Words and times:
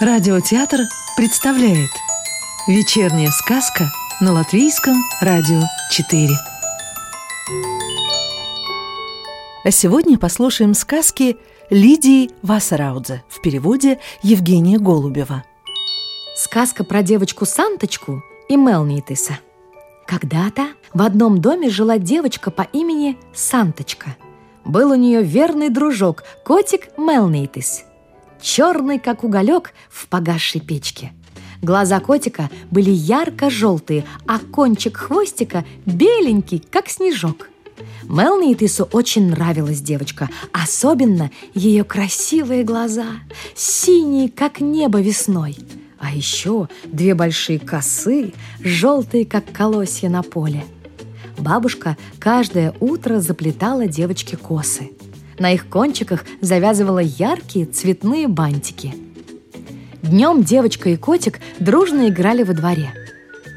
Радиотеатр 0.00 0.82
представляет 1.16 1.90
Вечерняя 2.68 3.30
сказка 3.30 3.90
на 4.20 4.32
Латвийском 4.32 4.94
радио 5.20 5.60
4 5.90 6.28
А 9.64 9.70
сегодня 9.72 10.16
послушаем 10.16 10.74
сказки 10.74 11.36
Лидии 11.68 12.30
Вассараудзе 12.42 13.24
в 13.28 13.40
переводе 13.40 13.98
Евгения 14.22 14.78
Голубева 14.78 15.42
Сказка 16.36 16.84
про 16.84 17.02
девочку 17.02 17.44
Санточку 17.44 18.22
и 18.48 18.56
Мелнитиса. 18.56 19.40
Когда-то 20.06 20.68
в 20.94 21.02
одном 21.02 21.40
доме 21.40 21.70
жила 21.70 21.98
девочка 21.98 22.52
по 22.52 22.62
имени 22.62 23.18
Санточка. 23.34 24.14
Был 24.64 24.92
у 24.92 24.94
нее 24.94 25.24
верный 25.24 25.70
дружок, 25.70 26.22
котик 26.44 26.96
Мелнитис. 26.96 27.82
Черный, 28.40 28.98
как 28.98 29.24
уголек 29.24 29.72
в 29.90 30.08
погасшей 30.08 30.60
печке. 30.60 31.12
Глаза 31.60 32.00
котика 32.00 32.50
были 32.70 32.90
ярко-желтые, 32.90 34.04
а 34.26 34.38
кончик 34.38 34.96
хвостика 34.96 35.64
беленький, 35.86 36.62
как 36.70 36.88
снежок. 36.88 37.50
Мелнитису 38.04 38.88
очень 38.92 39.30
нравилась 39.30 39.80
девочка, 39.80 40.28
особенно 40.52 41.30
ее 41.54 41.84
красивые 41.84 42.64
глаза, 42.64 43.06
синие, 43.54 44.28
как 44.28 44.60
небо 44.60 45.00
весной– 45.00 45.56
а 45.98 46.12
еще 46.12 46.68
две 46.84 47.14
большие 47.14 47.58
косы, 47.58 48.32
желтые, 48.60 49.26
как 49.26 49.50
колосья 49.52 50.08
на 50.08 50.22
поле. 50.22 50.64
Бабушка 51.36 51.96
каждое 52.18 52.74
утро 52.80 53.20
заплетала 53.20 53.86
девочке 53.86 54.36
косы. 54.36 54.90
На 55.38 55.52
их 55.52 55.68
кончиках 55.68 56.24
завязывала 56.40 56.98
яркие 56.98 57.66
цветные 57.66 58.28
бантики. 58.28 58.94
Днем 60.02 60.42
девочка 60.42 60.90
и 60.90 60.96
котик 60.96 61.40
дружно 61.58 62.08
играли 62.08 62.42
во 62.42 62.54
дворе. 62.54 62.92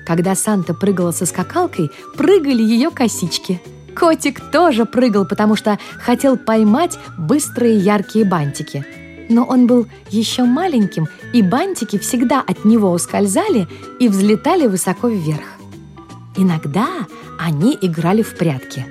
Когда 0.06 0.36
Санта 0.36 0.74
прыгала 0.74 1.12
со 1.12 1.26
скакалкой, 1.26 1.90
прыгали 2.18 2.62
ее 2.62 2.90
косички. 2.90 3.62
Котик 3.98 4.40
тоже 4.52 4.86
прыгал, 4.86 5.26
потому 5.26 5.56
что 5.56 5.78
хотел 5.96 6.38
поймать 6.38 6.98
быстрые 7.18 7.78
яркие 7.78 8.26
бантики– 8.26 8.86
но 9.32 9.46
он 9.46 9.66
был 9.66 9.88
еще 10.10 10.44
маленьким, 10.44 11.08
и 11.34 11.42
бантики 11.42 11.98
всегда 11.98 12.42
от 12.42 12.66
него 12.66 12.92
ускользали 12.92 13.68
и 14.00 14.08
взлетали 14.10 14.68
высоко 14.68 15.08
вверх. 15.08 15.46
Иногда 16.36 16.88
они 17.40 17.78
играли 17.82 18.22
в 18.22 18.38
прятки. 18.38 18.86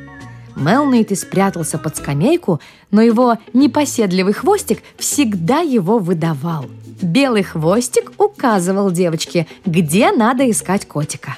Мелнейт 0.56 1.16
спрятался 1.18 1.78
под 1.78 1.96
скамейку, 1.96 2.60
но 2.90 3.02
его 3.02 3.38
непоседливый 3.52 4.32
хвостик 4.32 4.82
всегда 4.98 5.60
его 5.60 5.98
выдавал. 5.98 6.66
Белый 7.02 7.42
хвостик 7.42 8.12
указывал 8.18 8.90
девочке, 8.90 9.46
где 9.64 10.12
надо 10.12 10.50
искать 10.50 10.86
котика. 10.86 11.36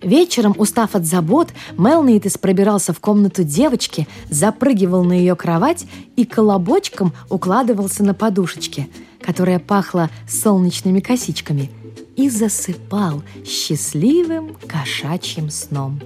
Вечером, 0.00 0.54
устав 0.56 0.94
от 0.94 1.04
забот, 1.04 1.48
Мелнейтис 1.76 2.38
пробирался 2.38 2.92
в 2.92 3.00
комнату 3.00 3.42
девочки, 3.42 4.06
запрыгивал 4.30 5.02
на 5.02 5.12
ее 5.12 5.34
кровать 5.34 5.86
и 6.14 6.24
колобочком 6.24 7.12
укладывался 7.28 8.04
на 8.04 8.14
подушечке, 8.14 8.88
которая 9.20 9.58
пахла 9.58 10.08
солнечными 10.28 11.00
косичками, 11.00 11.70
и 12.16 12.30
засыпал 12.30 13.22
счастливым 13.44 14.56
кошачьим 14.66 15.50
сном. 15.50 16.00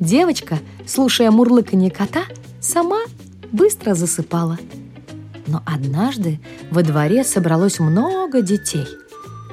Девочка, 0.00 0.58
слушая 0.86 1.30
мурлыканье 1.30 1.90
кота, 1.90 2.22
сама 2.60 3.00
быстро 3.52 3.94
засыпала. 3.94 4.58
Но 5.46 5.62
однажды 5.66 6.40
во 6.70 6.82
дворе 6.82 7.24
собралось 7.24 7.78
много 7.80 8.42
детей– 8.42 8.86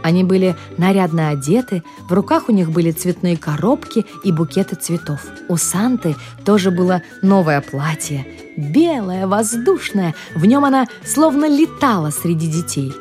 они 0.05 0.23
были 0.23 0.55
нарядно 0.77 1.29
одеты, 1.29 1.81
в 2.07 2.13
руках 2.13 2.47
у 2.47 2.51
них 2.51 2.69
были 2.69 2.91
цветные 2.91 3.37
коробки 3.37 4.05
и 4.23 4.31
букеты 4.31 4.75
цветов. 4.75 5.25
У 5.49 5.57
Санты 5.57 6.15
тоже 6.45 6.69
было 6.69 7.01
новое 7.23 7.59
платье, 7.59 8.23
белое, 8.55 9.25
воздушное, 9.25 10.13
в 10.35 10.45
нем 10.45 10.63
она 10.63 10.85
словно 11.03 11.45
летала 11.45 12.11
среди 12.11 12.45
детей. 12.45 12.93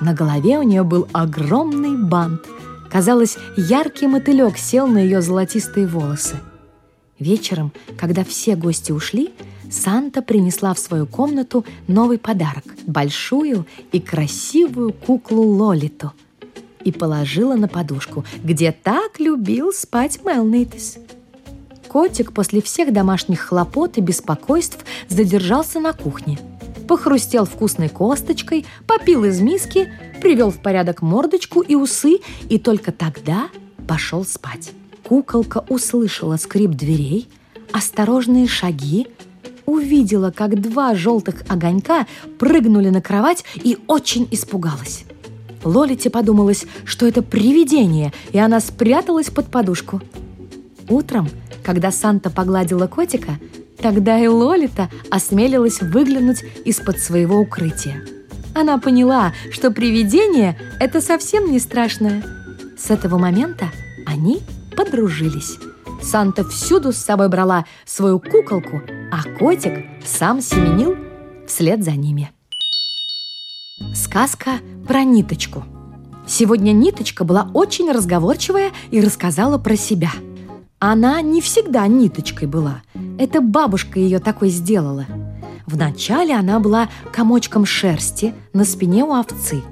На 0.00 0.12
голове 0.12 0.58
у 0.58 0.64
нее 0.64 0.82
был 0.82 1.06
огромный 1.12 1.96
бант. 1.96 2.42
Казалось, 2.90 3.38
яркий 3.56 4.08
мотылек 4.08 4.58
сел 4.58 4.88
на 4.88 4.98
ее 4.98 5.22
золотистые 5.22 5.86
волосы. 5.86 6.34
Вечером, 7.24 7.72
когда 7.96 8.22
все 8.22 8.54
гости 8.54 8.92
ушли, 8.92 9.30
Санта 9.70 10.20
принесла 10.20 10.74
в 10.74 10.78
свою 10.78 11.06
комнату 11.06 11.64
новый 11.86 12.18
подарок– 12.18 12.64
большую 12.86 13.64
и 13.92 13.98
красивую 13.98 14.92
куклу 14.92 15.42
Лолиту– 15.42 16.12
и 16.84 16.92
положила 16.92 17.54
на 17.54 17.66
подушку, 17.66 18.26
где 18.42 18.72
так 18.72 19.18
любил 19.20 19.72
спать 19.72 20.20
Мелнейтис. 20.22 20.98
Котик 21.88 22.32
после 22.32 22.60
всех 22.60 22.92
домашних 22.92 23.40
хлопот 23.40 23.96
и 23.96 24.02
беспокойств 24.02 24.84
задержался 25.08 25.80
на 25.80 25.94
кухне. 25.94 26.38
Похрустел 26.86 27.46
вкусной 27.46 27.88
косточкой, 27.88 28.66
попил 28.86 29.24
из 29.24 29.40
миски, 29.40 29.90
привел 30.20 30.50
в 30.50 30.58
порядок 30.58 31.00
мордочку 31.00 31.62
и 31.62 31.74
усы, 31.74 32.18
и 32.50 32.58
только 32.58 32.92
тогда 32.92 33.48
пошел 33.88 34.26
спать. 34.26 34.72
Куколка 35.04 35.64
услышала 35.68 36.36
скрип 36.36 36.70
дверей, 36.70 37.28
осторожные 37.72 38.48
шаги, 38.48 39.06
увидела, 39.66 40.30
как 40.30 40.60
два 40.60 40.94
желтых 40.94 41.42
огонька 41.48 42.06
прыгнули 42.38 42.88
на 42.88 43.02
кровать 43.02 43.44
и 43.54 43.78
очень 43.86 44.26
испугалась. 44.30 45.04
Лолите 45.62 46.10
подумалось, 46.10 46.66
что 46.84 47.06
это 47.06 47.22
привидение, 47.22 48.12
и 48.32 48.38
она 48.38 48.60
спряталась 48.60 49.30
под 49.30 49.46
подушку. 49.50 50.00
Утром, 50.88 51.28
когда 51.62 51.90
Санта 51.90 52.30
погладила 52.30 52.86
котика, 52.86 53.38
тогда 53.80 54.18
и 54.18 54.26
Лолита 54.26 54.90
осмелилась 55.10 55.80
выглянуть 55.80 56.44
из-под 56.64 56.98
своего 56.98 57.38
укрытия. 57.38 58.02
Она 58.54 58.78
поняла, 58.78 59.32
что 59.50 59.70
привидение– 59.70 60.56
это 60.80 61.00
совсем 61.00 61.50
не 61.50 61.58
страшное. 61.58 62.22
С 62.78 62.90
этого 62.90 63.18
момента 63.18 63.66
они 64.06 64.40
подружились. 64.74 65.58
Санта 66.02 66.44
всюду 66.44 66.92
с 66.92 66.98
собой 66.98 67.28
брала 67.28 67.64
свою 67.84 68.20
куколку, 68.20 68.82
а 69.10 69.22
котик 69.38 69.84
сам 70.04 70.40
семенил 70.40 70.96
вслед 71.46 71.82
за 71.84 71.92
ними. 71.92 72.30
Сказка 73.94 74.52
про 74.86 75.04
ниточку. 75.04 75.64
Сегодня 76.26 76.72
ниточка 76.72 77.24
была 77.24 77.50
очень 77.54 77.90
разговорчивая 77.90 78.70
и 78.90 79.00
рассказала 79.00 79.58
про 79.58 79.76
себя. 79.76 80.10
Она 80.78 81.20
не 81.22 81.40
всегда 81.40 81.86
ниточкой 81.86 82.48
была. 82.48 82.82
Это 83.18 83.40
бабушка 83.40 83.98
ее 83.98 84.18
такой 84.18 84.48
сделала. 84.48 85.06
Вначале 85.66 86.34
она 86.34 86.60
была 86.60 86.88
комочком 87.12 87.64
шерсти 87.64 88.34
на 88.52 88.64
спине 88.64 89.04
у 89.04 89.14
овцы. 89.14 89.62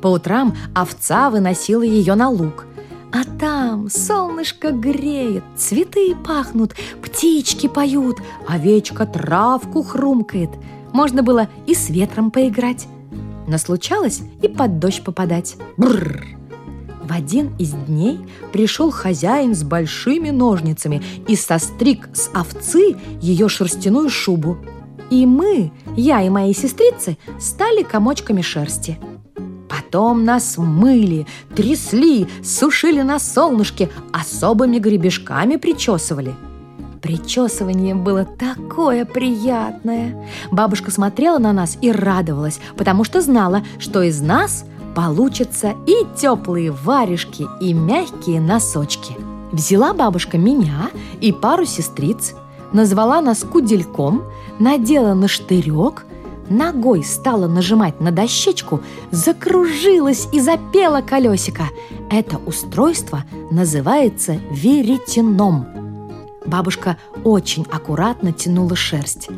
По 0.00 0.08
утрам 0.08 0.56
овца 0.74 1.30
выносила 1.30 1.82
ее 1.82 2.14
на 2.14 2.28
луг. 2.28 2.66
А 3.16 3.24
там 3.38 3.88
солнышко 3.88 4.72
греет, 4.72 5.44
цветы 5.56 6.14
пахнут, 6.14 6.74
птички 7.02 7.66
поют, 7.66 8.18
овечка 8.46 9.06
травку 9.06 9.82
хрумкает. 9.82 10.50
Можно 10.92 11.22
было 11.22 11.48
и 11.66 11.74
с 11.74 11.88
ветром 11.88 12.30
поиграть 12.30 12.86
но 13.46 13.58
случалось 13.58 14.22
и 14.42 14.48
под 14.48 14.78
дождь 14.78 15.02
попадать. 15.02 15.56
Бррр! 15.76 16.26
В 17.02 17.12
один 17.12 17.54
из 17.58 17.70
дней 17.70 18.18
пришел 18.52 18.90
хозяин 18.90 19.54
с 19.54 19.62
большими 19.62 20.30
ножницами 20.30 21.02
и 21.28 21.36
состриг 21.36 22.08
с 22.12 22.28
овцы 22.34 22.96
ее 23.22 23.48
шерстяную 23.48 24.10
шубу. 24.10 24.58
И 25.08 25.24
мы, 25.24 25.70
я 25.96 26.22
и 26.22 26.28
мои 26.28 26.52
сестрицы, 26.52 27.16
стали 27.38 27.84
комочками 27.84 28.42
шерсти. 28.42 28.98
Потом 29.86 30.24
нас 30.24 30.58
мыли, 30.58 31.26
трясли, 31.54 32.26
сушили 32.42 33.02
на 33.02 33.18
солнышке, 33.18 33.88
особыми 34.12 34.78
гребешками 34.78 35.56
причесывали– 35.56 36.34
Причесывание 37.02 37.94
было 37.94 38.24
такое 38.24 39.04
приятное. 39.04 40.26
Бабушка 40.50 40.90
смотрела 40.90 41.38
на 41.38 41.52
нас 41.52 41.78
и 41.80 41.92
радовалась, 41.92 42.58
потому 42.76 43.04
что 43.04 43.20
знала, 43.20 43.62
что 43.78 44.02
из 44.02 44.20
нас 44.20 44.64
получатся 44.96 45.74
и 45.86 45.94
теплые 46.16 46.72
варежки, 46.72 47.46
и 47.60 47.72
мягкие 47.72 48.40
носочки. 48.40 49.14
Взяла 49.52 49.92
бабушка 49.92 50.36
меня 50.36 50.90
и 51.20 51.30
пару 51.30 51.64
сестриц, 51.64 52.34
назвала 52.72 53.20
нас 53.20 53.44
кудельком, 53.44 54.24
надела 54.58 55.14
на 55.14 55.28
штырек, 55.28 56.06
ногой 56.50 57.04
стала 57.04 57.48
нажимать 57.48 58.00
на 58.00 58.10
дощечку, 58.10 58.80
закружилась 59.10 60.28
и 60.32 60.40
запела 60.40 61.00
колесико. 61.00 61.64
Это 62.10 62.38
устройство 62.38 63.24
называется 63.50 64.38
веретеном– 64.50 65.66
Бабушка 66.46 66.96
очень 67.24 67.66
аккуратно 67.70 68.32
тянула 68.32 68.76
шерсть. 68.76 69.28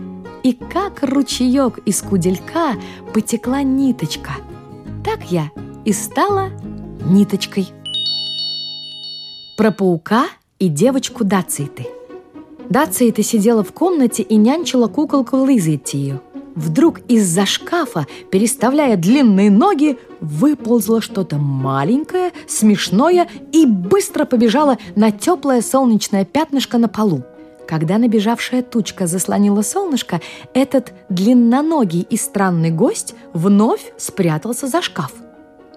И 0.43 0.53
как 0.53 1.03
ручеек 1.03 1.79
из 1.85 2.03
куделька 2.03 2.75
потекла 3.13 3.63
ниточка. 3.63 4.33
Так 5.05 5.31
я 5.31 5.51
и 5.85 5.93
стала 5.93 6.51
ниточкой. 7.05 7.69
Про 9.57 9.73
паука 9.73 10.27
и 10.59 10.69
девочку 10.69 11.25
Дациты. 11.25 11.87
Дацита 12.69 13.23
сидела 13.23 13.65
в 13.65 13.73
комнате 13.73 14.23
и 14.23 14.37
нянчила 14.37 14.89
куколку 14.89 15.45
Лизеттию. 15.45 16.21
Вдруг 16.55 17.01
из-за 17.09 17.47
шкафа, 17.47 18.07
переставляя 18.31 18.97
длинные 18.97 19.51
ноги, 19.51 19.99
выползло 20.21 21.01
что-то 21.01 21.37
маленькое, 21.37 22.33
смешное 22.47 23.29
и 23.53 23.67
быстро 23.67 24.25
побежало 24.25 24.79
на 24.97 25.11
теплое 25.11 25.63
солнечное 25.63 26.25
пятнышко 26.25 26.79
на 26.79 26.89
полу. 26.89 27.23
Когда 27.69 27.99
набежавшая 27.99 28.63
тучка 28.63 29.07
заслонила 29.07 29.63
солнышко, 29.63 30.21
этот 30.55 30.95
длинноногий 31.11 32.01
и 32.01 32.17
странный 32.17 32.71
гость 32.71 33.15
вновь 33.35 33.93
спрятался 33.99 34.67
за 34.67 34.81
шкаф. 34.81 35.13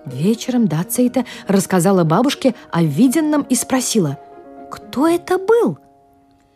Вечером 0.06 0.68
Дацейта 0.68 1.26
рассказала 1.48 2.04
бабушке 2.04 2.56
о 2.72 2.82
виденном 2.82 3.42
и 3.44 3.56
спросила, 3.56 4.18
«Кто 4.72 5.08
это 5.08 5.38
был?» 5.38 5.78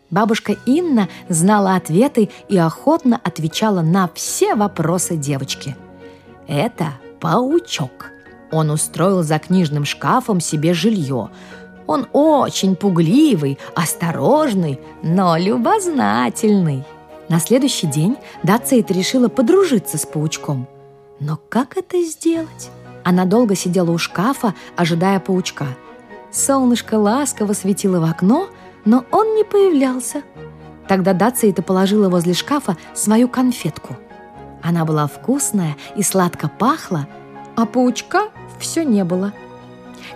Бабушка 0.10 0.56
Инна 0.66 1.10
знала 1.30 1.76
ответы 1.76 2.30
и 2.48 2.58
охотно 2.58 3.20
отвечала 3.24 3.82
на 3.82 4.10
все 4.14 4.56
вопросы 4.56 5.18
девочки. 5.18 5.76
«Это 6.48 6.94
паучок. 7.20 8.12
Он 8.52 8.70
устроил 8.70 9.24
за 9.24 9.40
книжным 9.40 9.86
шкафом 9.86 10.40
себе 10.40 10.74
жилье. 10.74 11.30
Он 11.88 12.08
очень 12.14 12.76
пугливый, 12.76 13.58
осторожный, 13.76 14.80
но 15.02 15.38
любознательный». 15.38 16.86
На 17.28 17.40
следующий 17.40 17.88
день 17.88 18.18
Дацейт 18.44 18.92
решила 18.92 19.30
подружиться 19.30 19.98
с 19.98 20.06
паучком. 20.06 20.68
Но 21.20 21.40
как 21.50 21.78
это 21.78 22.02
сделать? 22.04 22.70
Она 23.04 23.26
долго 23.26 23.56
сидела 23.56 23.92
у 23.92 23.98
шкафа, 23.98 24.54
ожидая 24.76 25.20
паучка. 25.20 25.68
Солнышко 26.32 26.96
ласково 26.96 27.54
светило 27.54 28.00
в 28.00 28.04
окно, 28.04 28.50
но 28.86 29.04
он 29.12 29.36
не 29.36 29.44
появлялся. 29.44 30.24
Тогда 30.88 31.14
Дацейта 31.14 31.62
положила 31.62 32.10
возле 32.10 32.34
шкафа 32.34 32.78
свою 32.94 33.28
конфетку. 33.28 33.98
Она 34.62 34.86
была 34.86 35.08
вкусная 35.08 35.76
и 35.96 36.04
сладко 36.04 36.48
пахла, 36.48 37.08
а 37.56 37.66
паучка 37.66 38.30
все 38.60 38.84
не 38.84 39.04
было. 39.04 39.34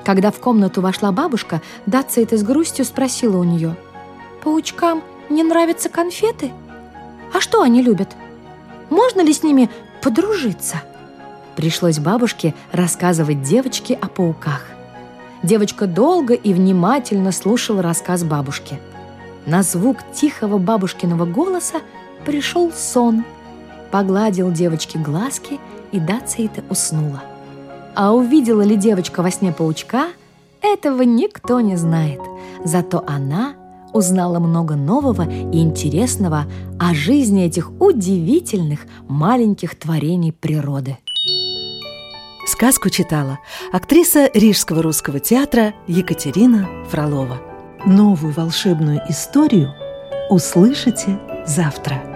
Когда 0.03 0.31
в 0.31 0.39
комнату 0.39 0.81
вошла 0.81 1.11
бабушка, 1.11 1.61
Дацейта 1.85 2.37
с 2.37 2.43
грустью 2.43 2.85
спросила 2.85 3.37
у 3.37 3.43
нее, 3.43 3.75
«Паучкам 4.43 5.03
не 5.29 5.43
нравятся 5.43 5.89
конфеты? 5.89 6.51
А 7.33 7.41
что 7.41 7.61
они 7.61 7.81
любят? 7.81 8.15
Можно 8.89 9.21
ли 9.21 9.33
с 9.33 9.43
ними 9.43 9.69
подружиться?» 10.01 10.81
Пришлось 11.55 11.99
бабушке 11.99 12.53
рассказывать 12.71 13.41
девочке 13.41 13.95
о 13.95 14.07
пауках. 14.07 14.65
Девочка 15.41 15.87
долго 15.87 16.33
и 16.33 16.53
внимательно 16.53 17.31
слушала 17.31 17.81
рассказ 17.81 18.23
бабушки. 18.23 18.79
На 19.45 19.63
звук 19.63 19.97
тихого 20.13 20.57
бабушкиного 20.57 21.25
голоса 21.25 21.77
пришел 22.25 22.71
сон. 22.71 23.23
Погладил 23.89 24.51
девочке 24.51 24.99
глазки, 24.99 25.59
и 25.91 25.99
Дацейта 25.99 26.61
уснула. 26.69 27.23
А 27.95 28.13
увидела 28.13 28.61
ли 28.61 28.75
девочка 28.75 29.23
во 29.23 29.31
сне 29.31 29.51
паучка, 29.51 30.07
этого 30.61 31.01
никто 31.01 31.61
не 31.61 31.77
знает. 31.77 32.19
Зато 32.63 33.03
она 33.07 33.53
узнала 33.93 34.39
много 34.39 34.75
нового 34.75 35.27
и 35.27 35.61
интересного 35.61 36.45
о 36.77 36.93
жизни 36.93 37.45
этих 37.45 37.71
удивительных 37.81 38.81
маленьких 39.07 39.75
творений 39.75 40.31
природы. 40.31 40.97
Сказку 42.59 42.89
читала 42.89 43.39
актриса 43.71 44.29
Рижского 44.33 44.83
русского 44.83 45.21
театра 45.21 45.73
Екатерина 45.87 46.67
Фролова. 46.89 47.41
Новую 47.85 48.33
волшебную 48.33 48.99
историю 49.07 49.73
услышите 50.29 51.17
завтра. 51.45 52.08